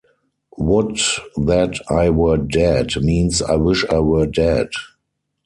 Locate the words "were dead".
2.09-2.89, 3.99-4.69